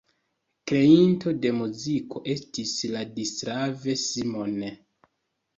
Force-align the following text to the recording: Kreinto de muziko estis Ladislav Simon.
Kreinto 0.69 1.33
de 1.43 1.51
muziko 1.57 2.23
estis 2.37 2.73
Ladislav 2.97 3.87
Simon. 4.07 4.57